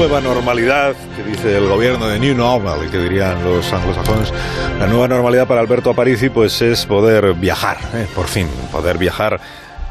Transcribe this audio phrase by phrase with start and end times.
[0.00, 4.32] nueva normalidad que dice el gobierno de New Normal, que dirían los anglosajones,
[4.78, 8.06] la nueva normalidad para Alberto Aparici pues es poder viajar, ¿eh?
[8.14, 9.38] por fin, poder viajar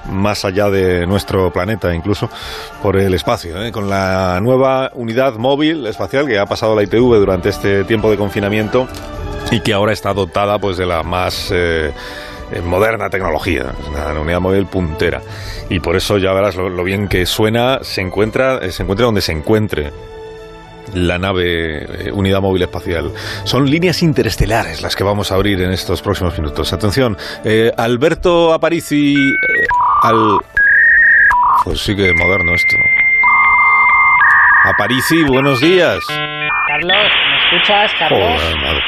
[0.09, 2.27] más allá de nuestro planeta, incluso
[2.81, 3.71] por el espacio, ¿eh?
[3.71, 8.17] con la nueva unidad móvil espacial que ha pasado la ITV durante este tiempo de
[8.17, 8.87] confinamiento
[9.51, 11.91] y que ahora está dotada pues de la más eh,
[12.63, 15.21] moderna tecnología, una unidad móvil puntera.
[15.69, 19.21] Y por eso ya verás lo, bien que suena, se encuentra, eh, se encuentra donde
[19.21, 19.91] se encuentre
[20.93, 23.11] la nave eh, Unidad Móvil Espacial.
[23.43, 26.73] Son líneas interestelares las que vamos a abrir en estos próximos minutos.
[26.73, 29.15] Atención, eh, Alberto Aparici
[30.01, 30.37] al...
[31.63, 32.75] Pues sí que moderno esto.
[34.63, 35.99] Aparici, buenos días.
[36.67, 36.95] Carlos,
[37.27, 38.19] ¿me escuchas, Carlos?
[38.41, 38.81] Joder,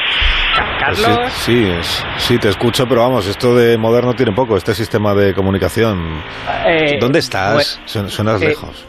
[0.54, 4.56] Pues Carlos, sí, sí, es- sí, te escucho, pero vamos, esto de moderno tiene poco,
[4.56, 6.20] este sistema de comunicación.
[6.66, 7.54] eh, ¿Dónde estás?
[7.56, 8.86] bue- Suen- Suenas eh, lejos.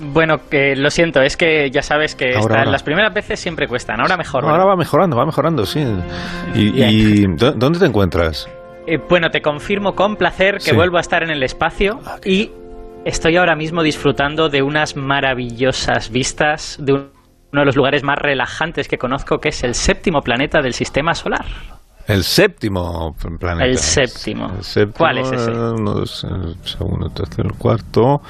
[0.00, 2.70] Bueno, que lo siento, es que ya sabes que Ahora, esta- ahora.
[2.70, 4.44] las primeras veces siempre cuestan, ahora mejor.
[4.44, 5.80] No, ahora va mejorando, va mejorando, sí.
[6.54, 8.48] ¿Y, y dó- dónde te encuentras?
[8.86, 10.74] Eh, bueno, te confirmo con placer que Sí.
[10.76, 12.52] vuelvo a estar en el espacio Ah, qué y
[13.04, 17.17] estoy ahora mismo disfrutando de unas maravillosas vistas de un-
[17.52, 21.14] uno de los lugares más relajantes que conozco, que es el séptimo planeta del sistema
[21.14, 21.46] solar.
[22.06, 23.66] El séptimo planeta.
[23.66, 24.50] El séptimo.
[24.56, 25.50] El séptimo, ¿Cuál es ese?
[25.50, 28.20] eh, uno, dos, el segundo, tercero, el cuarto.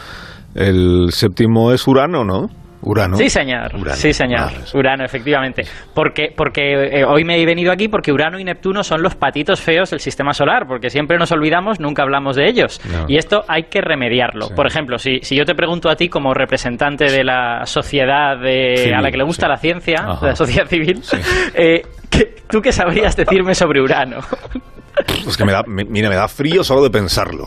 [0.54, 2.48] El séptimo es Urano, ¿no?
[2.82, 3.16] Urano.
[3.16, 3.74] Sí, señor.
[3.74, 3.96] Urano.
[3.96, 4.50] Sí, señor.
[4.64, 4.76] Sí.
[4.76, 5.62] Urano, efectivamente.
[5.94, 9.60] Porque, porque eh, hoy me he venido aquí porque Urano y Neptuno son los patitos
[9.60, 12.80] feos del sistema solar, porque siempre nos olvidamos, nunca hablamos de ellos.
[12.90, 13.06] No.
[13.08, 14.46] Y esto hay que remediarlo.
[14.46, 14.54] Sí.
[14.54, 18.76] Por ejemplo, si, si yo te pregunto a ti como representante de la sociedad de-
[18.76, 19.50] Civil, a la que le gusta sí.
[19.50, 20.26] la ciencia, Ajá.
[20.28, 21.16] la sociedad civil, Sí.
[21.54, 24.18] eh, ¿qué- ¿tú qué sabrías decirme sobre Urano?
[25.24, 27.44] Pues que me da, me- mira, me da frío solo de pensarlo.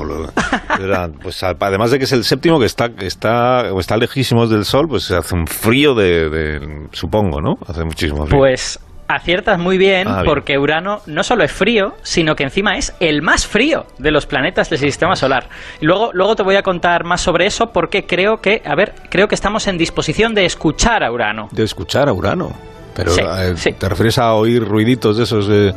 [1.21, 4.65] Pues además de que es el séptimo que está, que está, o está lejísimos del
[4.65, 7.57] Sol, pues hace un frío de, de- supongo, ¿no?
[7.67, 8.39] Hace muchísimo frío.
[8.39, 10.25] Pues aciertas muy bien, Ah, bien.
[10.25, 14.25] porque Urano no solo es frío, sino que encima es el más frío de los
[14.25, 15.49] planetas del sistema solar.
[15.81, 18.93] Y luego, luego te voy a contar más sobre eso porque creo que, a ver,
[19.09, 21.49] creo que estamos en disposición de escuchar a Urano.
[21.51, 22.53] De escuchar a Urano.
[22.95, 23.73] Pero Sí, eh, sí.
[23.73, 25.73] ¿te refieres a oír ruiditos de esos de...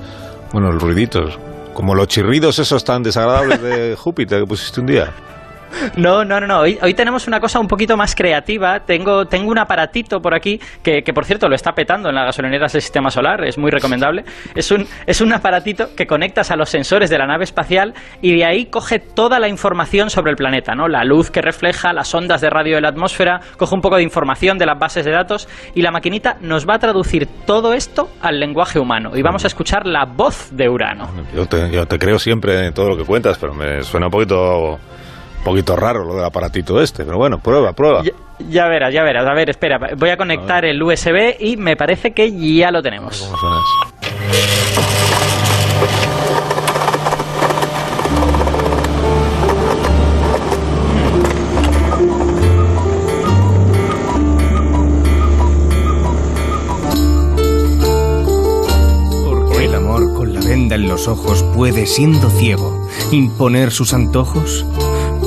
[0.53, 1.37] Bueno, los ruiditos.
[1.75, 5.13] Como los chirridos esos tan desagradables de Júpiter que pusiste un día.
[5.97, 6.61] No, no, no, no.
[6.61, 8.81] Hoy, tenemos una cosa un poquito más creativa.
[8.81, 12.27] Tengo, tengo un aparatito por aquí que, que, por cierto, lo está petando en las
[12.27, 13.45] gasolineras del sistema solar.
[13.45, 14.25] Es muy recomendable.
[14.55, 18.37] Es un, es un aparatito que conectas a los sensores de la nave espacial y
[18.37, 20.89] de ahí coge toda la información sobre el planeta, ¿no?
[20.89, 24.03] La luz que refleja, las ondas de radio de la atmósfera, coge un poco de
[24.03, 28.11] información de las bases de datos y la maquinita nos va a traducir todo esto
[28.21, 29.11] al lenguaje humano.
[29.15, 31.09] Y vamos a escuchar la voz de Urano.
[31.35, 34.13] Yo te, yo te creo siempre en todo lo que cuentas, pero me suena un
[34.13, 34.79] poquito,
[35.45, 37.05] un poquito raro lo del aparatito este.
[37.05, 38.03] Pero bueno, prueba, prueba.
[38.03, 38.13] Ya,
[38.49, 39.27] ya verás, ya verás.
[39.27, 43.31] A ver, espera, voy a conectar el USB y me parece que ya lo tenemos.
[59.61, 64.65] El amor con la venda en los ojos puede, siendo ciego, imponer sus antojos.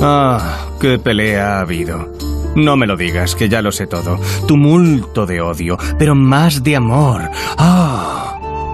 [0.00, 2.12] Ah, qué pelea ha habido.
[2.54, 4.18] No me lo digas, que ya lo sé todo.
[4.46, 7.22] Tumulto de odio, pero más de amor.
[7.56, 8.17] Ah,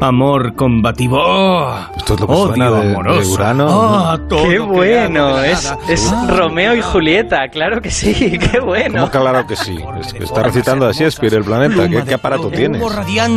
[0.08, 1.18] amor combativo.
[1.20, 3.32] Oh, Esto es lo que odio suena de- de amoroso.
[3.32, 3.66] Urano.
[3.70, 5.38] Ah, todo ¡Qué bueno!
[5.42, 6.26] Es, es Ah.
[6.28, 9.00] Romeo y Julieta, claro que sí, qué bueno.
[9.10, 9.76] ¿Cómo claro que sí?
[10.00, 11.88] Es que está recitando a Shakespeare el planeta.
[11.88, 12.82] ¿Qué, qué aparato tienes?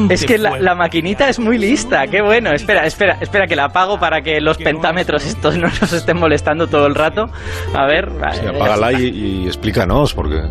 [0.09, 2.51] Es que la, la maquinita es muy lista, qué bueno.
[2.51, 6.67] Espera, espera, espera que la apago para que los pentámetros estos no nos estén molestando
[6.67, 7.29] todo el rato.
[7.73, 9.05] A ver, Sí, vale, apágala y,
[9.43, 10.41] y explícanos, porque...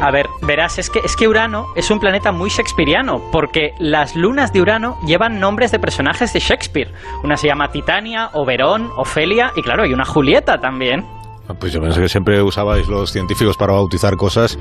[0.00, 4.14] A ver, verás, es que, es que Urano es un planeta muy shakespeariano, porque las
[4.14, 6.92] lunas de Urano llevan nombres de personajes de Shakespeare.
[7.24, 11.04] Una se llama Titania, Oberón, Ofelia y claro, hay una Julieta también.
[11.48, 14.56] Ah, Pues yo pensé que siempre usabais los científicos para bautizar cosas,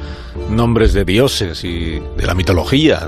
[0.50, 3.08] nombres de dioses y de la mitología.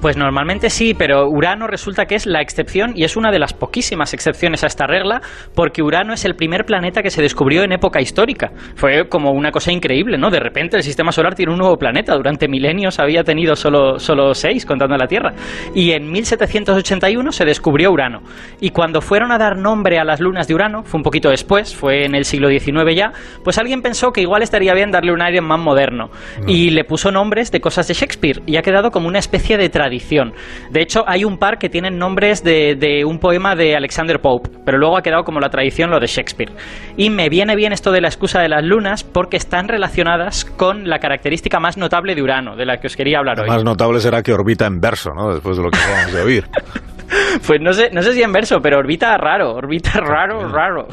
[0.00, 3.52] Pues normalmente sí, pero Urano resulta que es la excepción y es una de las
[3.52, 5.20] poquísimas excepciones a esta regla,
[5.54, 8.50] porque Urano es el primer planeta que se descubrió en época histórica.
[8.76, 10.30] Fue como una cosa increíble, ¿no?
[10.30, 12.14] De repente el sistema solar tiene un nuevo planeta.
[12.14, 15.34] Durante milenios había tenido solo, solo seis, contando la Tierra.
[15.74, 18.22] Y en 1781 se descubrió Urano.
[18.58, 21.76] Y cuando fueron a dar nombre a las lunas de Urano, fue un poquito después,
[21.76, 23.12] fue en el siglo XIX ya,
[23.44, 26.08] pues alguien pensó que igual estaría bien darle un aire más moderno.
[26.46, 28.40] Y le puso nombres de cosas de Shakespeare.
[28.46, 30.32] Y ha quedado como una especie de tradición tradición.
[30.70, 34.50] De hecho, hay un par que tienen nombres de, de un poema de Alexander Pope,
[34.64, 36.52] pero luego ha quedado como la tradición lo de Shakespeare.
[36.96, 40.88] Y me viene bien esto de la excusa de las lunas porque están relacionadas con
[40.88, 43.48] la característica más notable de Urano, de la que os quería hablar Lo hoy.
[43.48, 45.32] más notable será que orbita en verso, ¿no?
[45.32, 46.44] Después de lo que acabamos de oír.
[47.46, 50.88] Pues no sé, no sé si en verso, pero orbita raro, orbita raro, raro.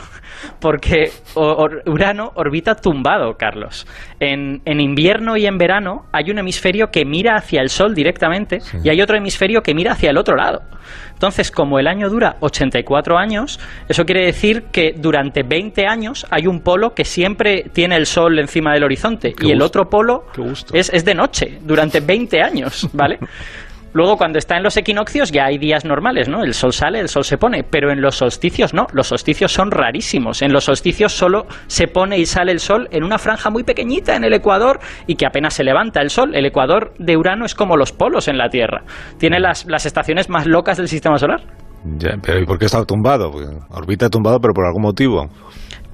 [0.59, 3.85] Porque or- Urano orbita tumbado, Carlos.
[4.19, 8.59] En, en invierno y en verano hay un hemisferio que mira hacia el Sol directamente
[8.83, 10.61] y hay otro hemisferio que mira hacia el otro lado.
[11.13, 13.59] Entonces, como el año dura 84 años,
[13.89, 18.37] eso quiere decir que durante 20 años hay un polo que siempre tiene el Sol
[18.39, 20.25] encima del horizonte Qué y el otro polo
[20.73, 23.19] es, es de noche durante 20 años, ¿vale?
[23.93, 26.43] Luego, cuando está en los equinoccios, ya hay días normales, ¿no?
[26.43, 28.87] El sol sale, el sol se pone, pero en los solsticios no.
[28.93, 30.41] Los solsticios son rarísimos.
[30.41, 34.15] En los solsticios solo se pone y sale el sol en una franja muy pequeñita
[34.15, 36.35] en el ecuador y que apenas se levanta el sol.
[36.35, 38.83] El ecuador de Urano es como los polos en la Tierra.
[39.17, 41.41] Tiene las, las estaciones más locas del sistema solar.
[41.97, 43.31] Ya, pero ¿y por qué está tumbado?
[43.69, 45.27] Orbita tumbado, pero por algún motivo.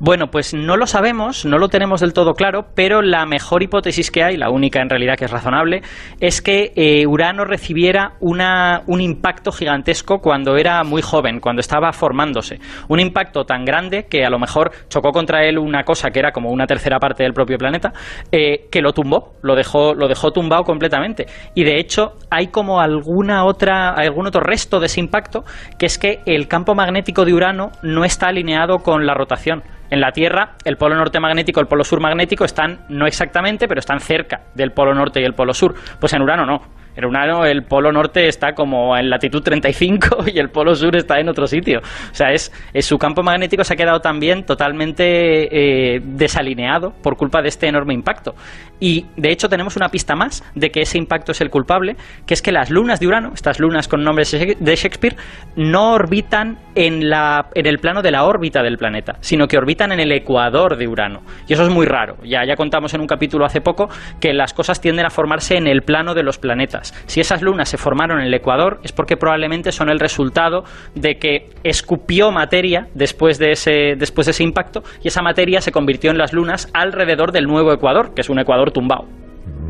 [0.05, 4.11] Bueno, pues no lo sabemos, no lo tenemos del todo claro, pero la mejor hipótesis
[4.11, 5.81] que hay, la única en realidad que es razonable,
[6.19, 11.93] es que eh, Urano recibiera una, un impacto gigantesco cuando era muy joven, cuando estaba
[11.93, 12.59] formándose.
[12.89, 16.33] Un impacto tan grande que a lo mejor chocó contra él una cosa que era
[16.33, 17.93] como una tercera parte del propio planeta,
[18.29, 21.27] eh, que lo tumbó, lo dejó, lo dejó tumbado completamente.
[21.55, 25.45] Y de hecho hay como alguna otra, algún otro resto de ese impacto,
[25.79, 29.63] que es que el campo magnético de Urano no está alineado con la rotación.
[29.93, 33.67] En la Tierra, el polo norte magnético y el polo sur magnético están, no exactamente,
[33.67, 35.75] pero están cerca del polo norte y el polo sur.
[35.99, 36.63] Pues en Urano no.
[36.95, 41.19] En Urano el polo norte está como en latitud 35 y el polo sur está
[41.19, 41.79] en otro sitio.
[41.79, 42.51] O sea, es,
[42.81, 47.93] su campo magnético se ha quedado también totalmente eh, desalineado por culpa de este enorme
[47.93, 48.35] impacto.
[48.79, 51.95] Y de hecho tenemos una pista más de que ese impacto es el culpable,
[52.25, 55.15] que es que las lunas de Urano, estas lunas con nombres de Shakespeare,
[55.55, 59.93] no orbitan en, la, en el plano de la órbita del planeta, sino que orbitan
[59.93, 61.21] en el ecuador de Urano.
[61.47, 62.17] Y eso es muy raro.
[62.23, 65.67] Ya, ya contamos en un capítulo hace poco que las cosas tienden a formarse en
[65.67, 66.82] el plano de los planetas.
[67.05, 70.63] Si esas lunas se formaron en el ecuador es porque probablemente son el resultado
[70.95, 75.71] de que escupió materia después de ese, después de ese impacto y esa materia se
[75.71, 79.05] convirtió en las lunas alrededor del nuevo ecuador, que es un ecuador tumbado.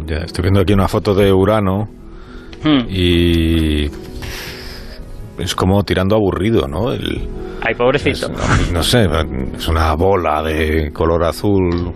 [0.05, 1.87] Ya, estoy viendo aquí una foto de Urano
[2.63, 2.85] Hmm.
[2.89, 3.85] y
[5.37, 6.91] es como tirando aburrido, ¿no?
[6.93, 7.27] El,
[7.61, 8.27] Ay, pobrecito.
[8.31, 9.05] es- no sé,
[9.55, 11.91] es una bola de color azul,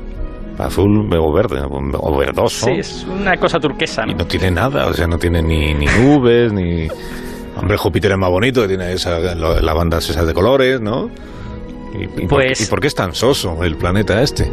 [0.59, 1.61] azul o verde,
[1.99, 2.65] o verdoso.
[2.67, 4.19] Sí, es una cosa turquesa, Y ¿no?
[4.19, 6.87] no tiene nada, o sea, no tiene ni, ni nubes, ni...
[7.59, 11.09] Hombre, Júpiter es más bonito, que tiene esa, las bandas esas de colores, ¿no?
[11.97, 14.51] ¿Y, y por, Pues- qué- ¿Y por qué es tan soso el planeta este?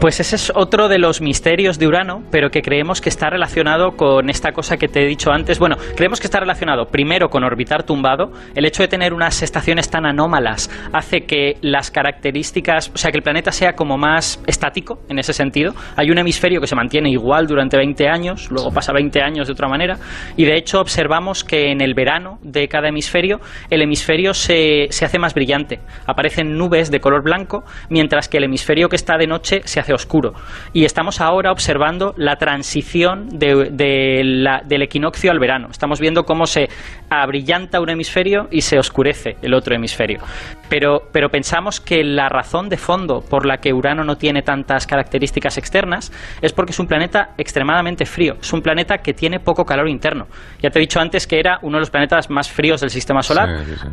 [0.00, 3.98] Pues ese es otro de los misterios de Urano, pero que creemos que está relacionado
[3.98, 5.58] con esta cosa que te he dicho antes.
[5.58, 8.32] Bueno, creemos que está relacionado primero con orbitar tumbado.
[8.54, 13.18] El hecho de tener unas estaciones tan anómalas hace que las características, o sea, que
[13.18, 15.74] el planeta sea como más estático en ese sentido.
[15.96, 19.52] Hay un hemisferio que se mantiene igual durante 20 años, luego pasa 20 años de
[19.52, 19.98] otra manera,
[20.34, 25.04] y de hecho observamos que en el verano de cada hemisferio, el hemisferio se, se
[25.04, 25.80] hace más brillante.
[26.06, 29.89] Aparecen nubes de color blanco, mientras que el hemisferio que está de noche se hace
[29.94, 30.32] oscuro.
[30.72, 35.68] Y estamos ahora observando la transición de- de la- del equinoccio al verano.
[35.70, 36.68] Estamos viendo cómo se
[37.08, 40.20] abrillanta un hemisferio y se oscurece el otro hemisferio.
[40.68, 44.86] Pero, pero pensamos que la razón de fondo por la que Urano no tiene tantas
[44.86, 48.36] características externas es porque es un planeta extremadamente frío.
[48.40, 50.26] Es un planeta que tiene poco calor interno.
[50.62, 53.22] Ya te he dicho antes que era uno de los planetas más fríos del sistema
[53.22, 53.88] solar Sí, sí, sí.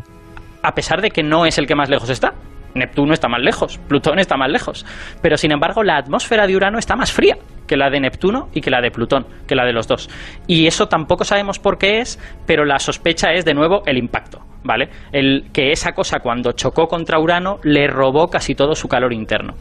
[0.62, 2.34] a pesar de que no es el que más lejos está.
[2.76, 4.86] Neptuno está más lejos, Plutón está más lejos.
[5.22, 8.62] Pero sin embargo, la atmósfera de Urano está más fría que la de Neptuno y
[8.62, 10.10] que la de Plutón, que la de los dos.
[10.48, 14.40] Y eso tampoco sabemos por qué es, pero la sospecha es de nuevo el impacto,
[14.64, 14.90] ¿vale?
[15.12, 19.56] El que esa cosa cuando chocó contra Urano le robó casi todo su calor interno.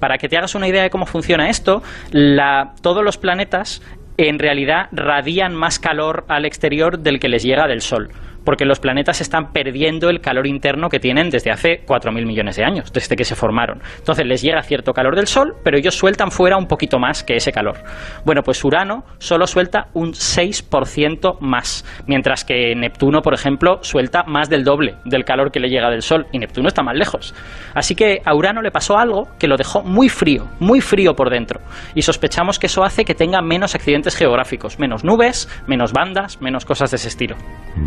[0.00, 3.80] Para que te hagas una idea de cómo funciona esto, la- todos los planetas
[4.18, 8.10] en realidad radian más calor al exterior del que les llega del Sol,
[8.46, 12.64] porque los planetas están perdiendo el calor interno que tienen desde hace 4.000 millones de
[12.64, 13.82] años, desde que se formaron.
[13.98, 17.34] Entonces les llega cierto calor del Sol, pero ellos sueltan fuera un poquito más que
[17.34, 17.76] ese calor.
[18.24, 24.48] Bueno, pues Urano solo suelta un 6% más, mientras que Neptuno, por ejemplo, suelta más
[24.48, 27.34] del doble del calor que le llega del Sol, y Neptuno está más lejos.
[27.74, 31.30] Así que a Urano le pasó algo que lo dejó muy frío, muy frío por
[31.30, 31.60] dentro,
[31.96, 36.64] y sospechamos que eso hace que tenga menos accidentes geográficos, menos nubes, menos bandas, menos
[36.64, 37.36] cosas de ese estilo.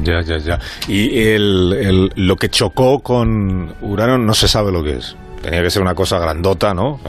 [0.04, 0.49] Ya, ya, ya.
[0.88, 5.16] Y el, el- lo que chocó con Urano no se sabe lo que es.
[5.42, 7.00] Tenía que ser una cosa grandota, ¿no?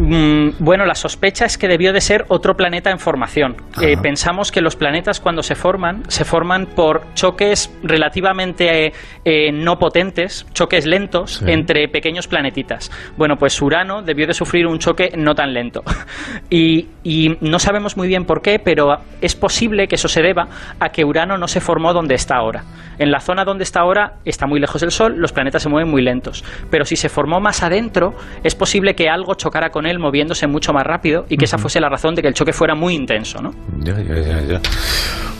[0.00, 3.56] Mm, bueno, la sospecha es que debió de ser otro planeta en formación.
[3.82, 8.94] Eh, pensamos que los planetas cuando se forman, se forman por choques relativamente
[9.26, 12.90] eh, no potentes, choques lentos entre pequeños planetitas.
[13.18, 15.82] Bueno, pues Urano debió de sufrir un choque no tan lento.
[16.48, 20.48] y, y no sabemos muy bien por qué, pero es posible que eso se deba
[20.80, 22.64] a que Urano no se formó donde está ahora.
[22.98, 25.90] En la zona donde está ahora está muy lejos del Sol, los planetas se mueven
[25.90, 26.42] muy lentos.
[26.70, 28.14] Pero si se formó más adentro,
[28.44, 31.80] es posible que algo chocara con él moviéndose mucho más rápido y que esa fuese
[31.80, 33.50] la razón de que el choque fuera muy intenso, ¿no?
[33.82, 34.60] Ya, ya, ya, ya.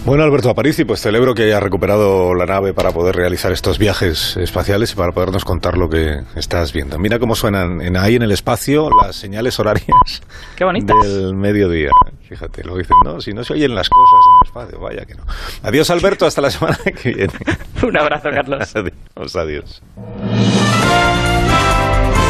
[0.05, 4.35] Bueno, Alberto Aparici, pues celebro que haya recuperado la nave para poder realizar estos viajes
[4.39, 6.99] espaciales y para podernos contar lo que estás viendo.
[6.99, 9.87] Mira cómo suenan en, ahí en el espacio las señales horarias
[10.57, 11.91] Qué del mediodía.
[12.29, 13.21] Fíjate, lo dicen, ¿no?
[13.21, 15.25] Si no se oyen las cosas en el espacio, vaya que no.
[15.63, 17.33] Adiós, Alberto, hasta la semana que viene.
[17.83, 18.75] Un abrazo, Carlos.
[19.17, 19.83] adiós, adiós.